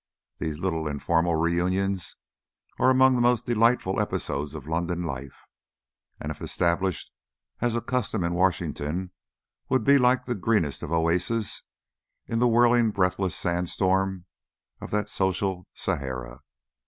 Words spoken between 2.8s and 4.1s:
among the most delightful